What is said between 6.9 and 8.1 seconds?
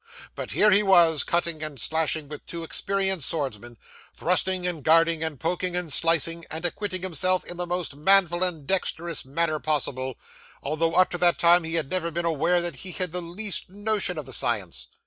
himself in the most